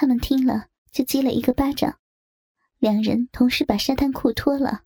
[0.00, 1.94] 他们听了就击了一个巴掌，
[2.78, 4.80] 两人同时把沙滩裤脱了，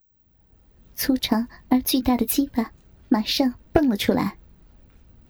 [0.93, 2.69] 粗长而巨大的鸡巴
[3.07, 4.37] 马上蹦了出来。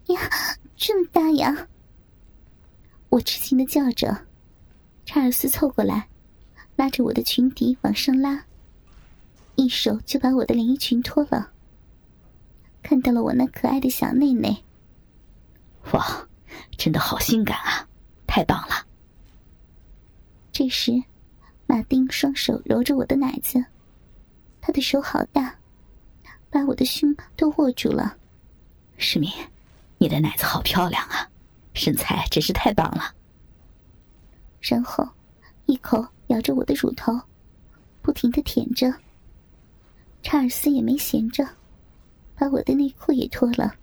[0.06, 0.18] 呀，
[0.74, 1.68] 这么大呀！
[3.10, 4.26] 我吃惊的叫着，
[5.04, 6.08] 查尔斯凑过来，
[6.74, 8.44] 拉着我的裙底往上拉，
[9.54, 11.52] 一手就把我的连衣裙脱了。
[12.82, 14.64] 看到了我那可爱的小内内，
[15.92, 16.28] 哇，
[16.76, 17.88] 真的好性感啊！
[18.26, 18.84] 太棒了。
[20.58, 21.04] 这时，
[21.66, 23.62] 马丁双手揉着我的奶子，
[24.58, 25.54] 他的手好大，
[26.48, 28.16] 把我的胸都握住了。
[28.96, 29.30] 诗敏，
[29.98, 31.28] 你的奶子好漂亮啊，
[31.74, 33.14] 身材真是太棒了。
[34.58, 35.06] 然后，
[35.66, 37.12] 一口咬着我的乳头，
[38.00, 38.90] 不停的舔着。
[40.22, 41.46] 查尔斯也没闲着，
[42.34, 43.74] 把我的内裤也脱了，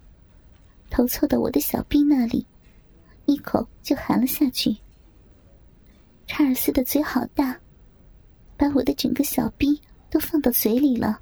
[0.89, 2.43] 头凑到我的小臂那里，
[3.27, 4.75] 一口就含了下去。
[6.35, 7.55] 查尔斯的嘴好大，
[8.57, 11.21] 把我的整个小臂都放到嘴里了，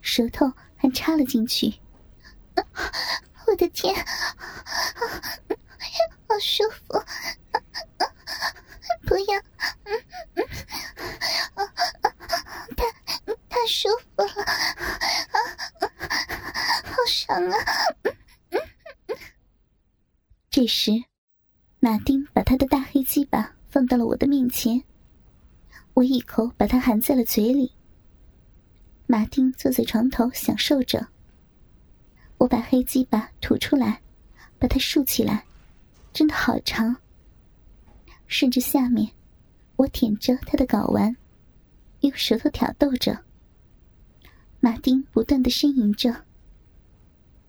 [0.00, 1.70] 舌头还插了进去。
[3.46, 3.94] 我的天，
[6.26, 6.98] 好舒服！
[9.04, 9.38] 不要，
[12.74, 12.86] 太
[13.50, 14.30] 太舒服了，
[16.84, 17.58] 好爽啊！
[20.48, 20.90] 这时，
[21.80, 23.52] 马丁把他的大黑鸡巴。
[23.68, 24.82] 放到了我的面前，
[25.94, 27.72] 我一口把它含在了嘴里。
[29.06, 31.08] 马丁坐在床头享受着。
[32.36, 34.02] 我把黑鸡巴吐出来，
[34.58, 35.46] 把它竖起来，
[36.12, 36.94] 真的好长。
[38.26, 39.10] 顺着下面，
[39.76, 41.16] 我舔着他的睾丸，
[42.00, 43.18] 用舌头挑逗着。
[44.60, 46.14] 马丁不断的呻吟着。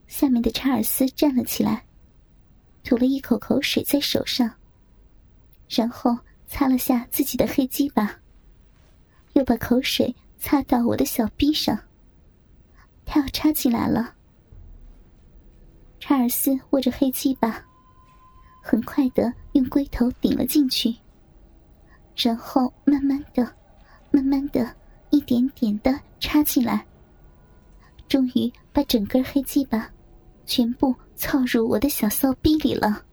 [0.07, 1.83] 下面的查尔斯站了起来，
[2.85, 4.49] 吐了一口口水在手上。
[5.67, 8.19] 然后擦了下自己的黑鸡巴，
[9.33, 11.77] 又把口水擦到我的小臂上。
[13.05, 14.13] 他要插进来了。
[15.99, 17.63] 查尔斯握着黑鸡巴，
[18.61, 20.95] 很快的用龟头顶了进去，
[22.15, 23.43] 然后慢慢的、
[24.11, 24.73] 慢慢的、
[25.09, 26.85] 一点点的插进来，
[28.07, 29.89] 终于把整根黑鸡巴
[30.45, 33.03] 全部操入我的小骚逼里了。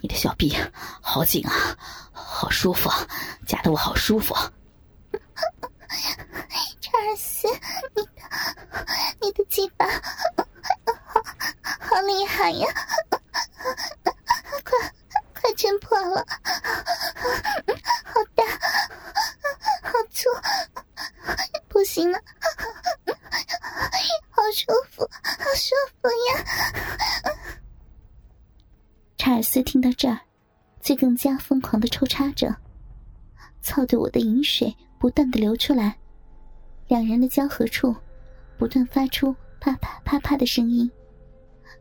[0.00, 0.56] 你的小臂
[1.00, 1.76] 好紧啊，
[2.12, 2.90] 好舒服，
[3.46, 4.34] 夹得我好舒服。
[6.80, 7.46] 查尔斯，
[7.94, 8.10] 你的
[9.20, 9.86] 你的鸡巴
[11.06, 11.22] 好
[11.80, 12.68] 好厉害呀！
[14.64, 14.78] 快
[15.40, 16.24] 快撑破了，
[18.04, 18.44] 好大，
[19.82, 20.28] 好粗，
[21.68, 22.18] 不行了，
[24.30, 26.44] 好舒服，好舒服呀！
[29.16, 30.18] 查尔斯听到这儿，
[30.80, 32.52] 就更加疯狂的抽插着，
[33.62, 35.96] 操得我的饮水不断的流出来，
[36.88, 37.94] 两人的交合处
[38.58, 40.90] 不断发出啪啪啪啪的声音，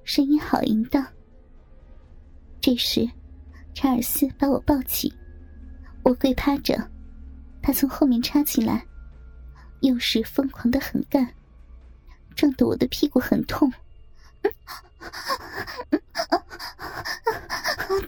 [0.04, 1.04] 声音好淫荡。
[2.62, 3.10] 这时，
[3.74, 5.12] 查尔斯把我抱起，
[6.04, 6.78] 我跪趴着，
[7.60, 8.86] 他从后面插进来，
[9.80, 11.28] 又是疯狂的很干，
[12.36, 13.74] 撞得我的屁股很痛。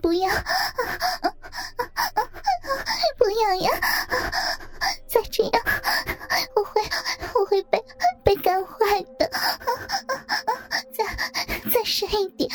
[0.00, 0.28] 不要！
[3.18, 3.70] 不要呀！
[5.06, 5.62] 再这样，
[6.56, 6.80] 我会
[7.34, 7.82] 我会被
[8.24, 9.30] 被干坏的。
[10.92, 11.04] 再
[11.70, 12.50] 再深一点。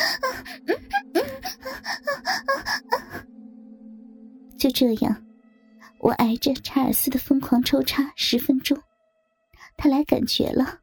[4.57, 5.23] 就这样，
[5.99, 8.81] 我挨着查尔斯的疯狂抽插十分钟，
[9.77, 10.79] 他来感觉了。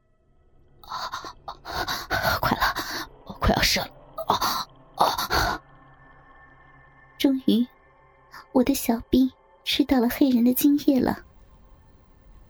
[2.40, 2.74] 快了，
[3.24, 3.88] 我快要射了！
[4.28, 4.61] 啊！
[8.52, 9.30] 我的小臂
[9.64, 11.18] 吃到了黑人的精液了。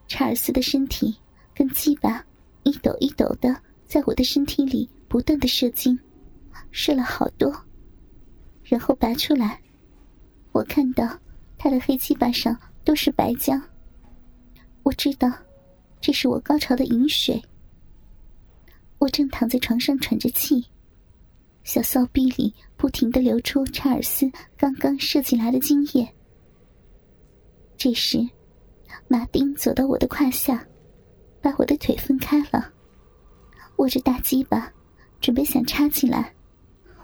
[0.07, 1.15] 查尔斯的身体
[1.55, 2.23] 跟鸡巴
[2.63, 3.55] 一抖一抖的
[3.87, 5.97] 在我的身体里不断的射精，
[6.71, 7.51] 射了好多，
[8.63, 9.59] 然后拔出来。
[10.51, 11.17] 我看到
[11.57, 13.61] 他的黑鸡巴上都是白浆。
[14.83, 15.31] 我知道，
[16.01, 17.41] 这是我高潮的饮水。
[18.99, 20.65] 我正躺在床上喘着气。
[21.63, 26.07] 小骚逼里不停的流出查尔斯刚刚射进来的精液。
[27.77, 28.27] 这时，
[29.07, 30.65] 马丁走到我的胯下，
[31.41, 32.71] 把我的腿分开了，
[33.77, 34.71] 握着大鸡巴，
[35.21, 36.33] 准备想插进来。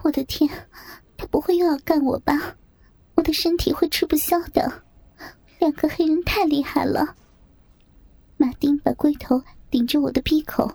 [0.02, 0.50] 我的天，
[1.18, 2.56] 他不会又要干我吧？
[3.16, 4.84] 我的身体会吃不消的。
[5.60, 7.16] 两个黑人太厉害了。
[8.38, 10.72] 马丁把龟头顶着我的鼻口，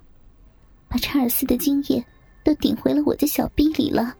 [0.88, 2.04] 把查尔斯的精液。
[2.44, 4.14] 都顶回了我的小臂里了，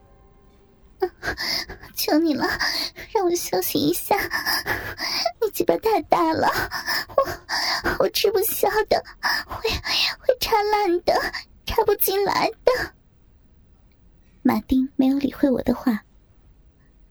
[1.95, 2.49] 求你了，
[3.15, 4.17] 让我休息一下。
[5.41, 6.49] 你鸡巴太大了，
[7.17, 9.05] 我我吃不消的，
[9.47, 9.69] 会
[10.19, 11.13] 会插烂的，
[11.67, 12.95] 插不进来的。
[14.43, 16.03] 马丁没有理会我的话，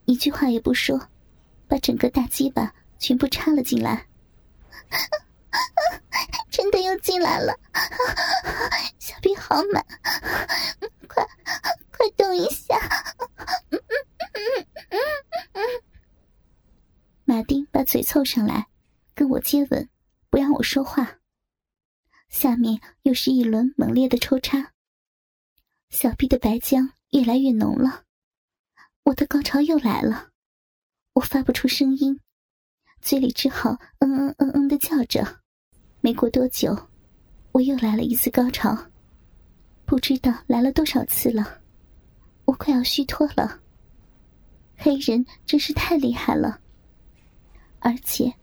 [0.06, 1.00] 一句话也不说，
[1.68, 4.08] 把整个大鸡巴全部插了进来。
[6.64, 7.54] 真的又进来了，
[8.98, 9.86] 小臂好满，
[11.10, 11.22] 快
[11.92, 12.80] 快动一下！
[17.26, 18.70] 马丁把嘴凑上来，
[19.14, 19.90] 跟我接吻，
[20.30, 21.20] 不让我说话。
[22.30, 24.72] 下面又是一轮猛烈的抽插，
[25.90, 28.06] 小臂的白浆越来越浓了，
[29.04, 30.30] 我的高潮又来了，
[31.12, 32.22] 我发不出声音，
[33.02, 35.43] 嘴里只好嗯嗯嗯嗯的叫着。
[36.06, 36.78] 没过多久，
[37.54, 38.78] 我又来了一次高潮，
[39.86, 41.62] 不知道来了多少次了，
[42.44, 43.62] 我快要虚脱了。
[44.76, 46.60] 黑人真是太厉害了，
[47.80, 48.34] 而且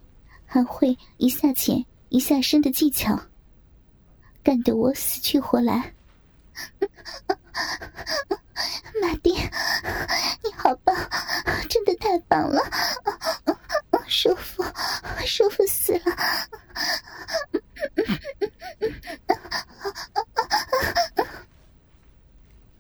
[0.47, 3.21] 还会一下浅一下深的技巧，
[4.43, 5.93] 干得我死去活来。
[9.03, 9.35] 马丁，
[10.43, 10.97] 你好棒，
[11.69, 12.59] 真的太棒了，
[14.09, 14.65] 舒服，
[15.27, 16.17] 舒服死了。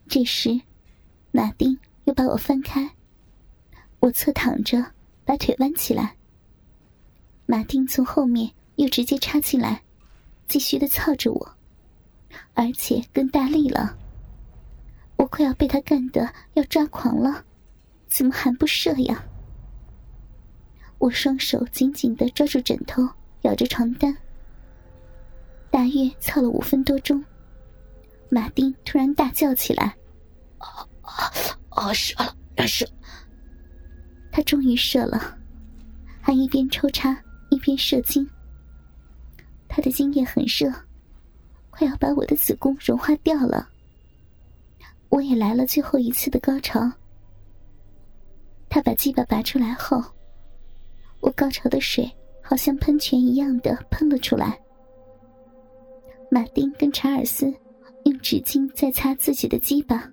[0.08, 0.60] 这时，
[1.30, 2.90] 马丁又把我翻开，
[4.00, 4.84] 我侧躺着，
[5.24, 6.16] 把腿弯起来。
[7.50, 9.82] 马丁从后面又直接插进来，
[10.46, 11.56] 继续的操着我，
[12.54, 13.98] 而且更大力了。
[15.16, 17.44] 我快要被他干得要抓狂了，
[18.06, 19.24] 怎么还不射呀？
[20.98, 23.02] 我双手紧紧的抓住枕头，
[23.40, 24.16] 咬着床单。
[25.72, 27.20] 大约操了五分多钟，
[28.28, 29.92] 马丁突然大叫起来
[30.58, 31.32] ：“啊啊
[31.70, 31.92] 啊！
[31.92, 32.88] 射了，要射！”
[34.30, 35.36] 他终于射了，
[36.20, 37.20] 还一边抽插
[37.50, 38.28] 一边射精。
[39.68, 40.72] 他的精液很热，
[41.70, 43.68] 快要把我的子宫融化掉了。
[45.08, 46.90] 我也来了最后一次的高潮。
[48.68, 50.02] 他把鸡巴拔出来后，
[51.20, 52.10] 我高潮的水
[52.42, 54.58] 好像喷泉一样的喷了出来。
[56.30, 57.52] 马丁跟查尔斯
[58.04, 60.08] 用纸巾在擦自己的鸡巴，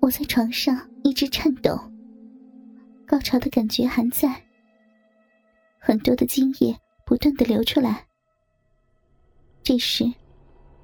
[0.00, 1.78] 我在床上一直颤抖，
[3.06, 4.43] 高潮的感觉还在，
[5.86, 8.06] 很多的精液不断的流出来。
[9.62, 10.10] 这时，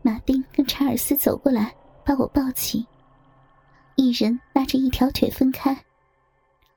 [0.02, 1.74] 马丁跟查尔斯走过来，
[2.04, 2.86] 把我抱起，
[3.96, 5.74] 一人拉着一条腿分开，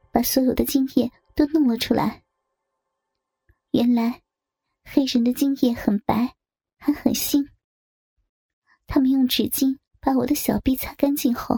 [0.10, 2.24] 把所有的精液都弄了出来。
[3.72, 4.22] 原来，
[4.86, 6.34] 黑人的精液很白。
[6.86, 7.48] 还很腥。
[8.88, 11.58] 他们用纸巾把我的小臂擦干净后，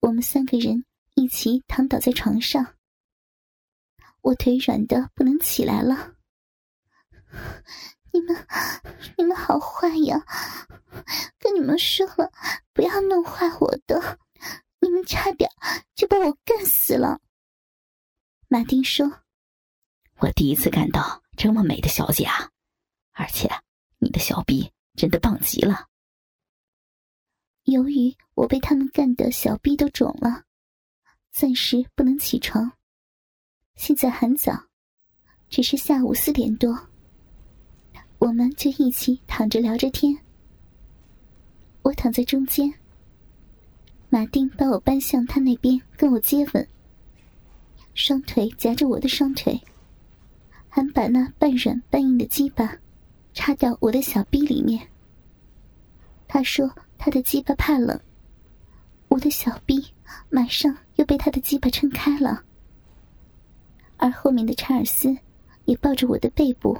[0.00, 2.66] 我们三个人一起躺倒在床上。
[4.24, 6.14] 我腿软的不能起来了。
[8.10, 8.46] 你们，
[9.18, 10.24] 你们好坏呀！
[11.38, 12.32] 跟你们说了，
[12.72, 14.18] 不要弄坏我的，
[14.80, 15.50] 你们差点
[15.94, 17.20] 就把我干死了。
[18.48, 19.24] 马丁说
[20.20, 22.50] ：“我第一次看到这么美的小姐啊，
[23.12, 23.50] 而且。”
[23.98, 25.88] 你的小臂真的棒极了。
[27.62, 30.44] 由于我被他们干的小臂都肿了，
[31.30, 32.70] 暂时不能起床。
[33.76, 34.64] 现在很早，
[35.48, 36.78] 只是下午四点多，
[38.18, 40.16] 我们就一起躺着聊着天。
[41.82, 42.72] 我躺在中间，
[44.08, 46.66] 马丁把我搬向他那边跟我接吻，
[47.94, 49.60] 双腿夹着我的双腿，
[50.68, 52.78] 还把那半软半硬的鸡巴。
[53.36, 54.88] 插到我的小臂里面。
[56.28, 58.00] 他说他的鸡巴怕冷，
[59.08, 59.84] 我的小臂
[60.30, 62.44] 马上又被他的鸡巴撑开了。
[63.96, 65.16] 而后面的查尔斯
[65.64, 66.76] 也抱着我的背部，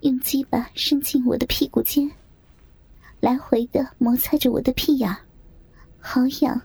[0.00, 2.10] 用鸡巴伸进我的屁股间，
[3.20, 5.14] 来回的摩擦着我的屁眼，
[5.98, 6.60] 好痒。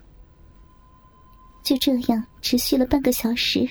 [1.63, 3.67] 就这样持续了半个小时，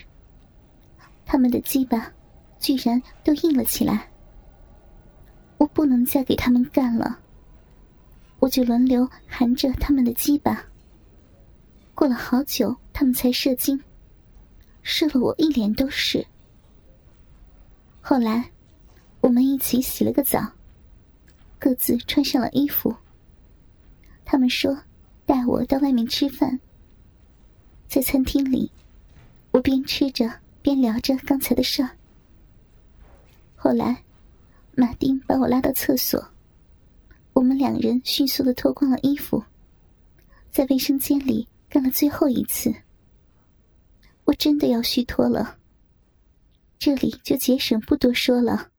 [1.27, 2.13] 他们的鸡巴
[2.59, 4.09] 居然都硬了起来。
[5.59, 7.19] 我不能再给他们干了，
[8.39, 10.65] 我就轮流含着他们的鸡巴。
[11.95, 13.79] 过了好久，他们才射精，
[14.83, 16.27] 射了我一脸都是。
[18.01, 18.51] 后来，
[19.21, 20.41] 我们一起洗了个澡，
[21.59, 22.95] 各自穿上了衣服。
[24.25, 24.77] 他们说
[25.27, 26.59] 带我到外面吃饭，
[27.89, 28.71] 在餐厅里，
[29.51, 30.33] 我边吃着
[30.63, 31.91] 边聊着刚才的事儿。
[33.57, 34.03] 后来。
[34.77, 36.25] 马丁把我拉到厕所，
[37.35, 39.43] 我们两人迅速的脱光了衣服，
[40.51, 42.73] 在卫生间里干了最后一次，
[44.31, 45.59] 我真的要虚脱了。
[46.79, 48.71] 这里就节省不多说了。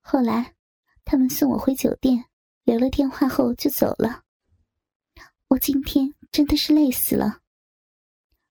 [0.00, 0.56] 后来，
[1.04, 2.24] 他们送我回酒店，
[2.64, 4.24] 留了电话后就走了。
[5.46, 7.38] 我今天真的是累死了，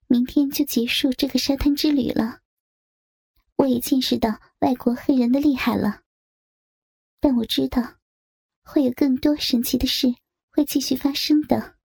[0.07, 2.39] 明天就结束这个沙滩之旅了。
[3.57, 6.03] 我也见识到外国黑人的厉害了，
[7.19, 7.95] 但我知道，
[8.63, 10.07] 会有更多神奇的事
[10.51, 11.78] 会继续发生的。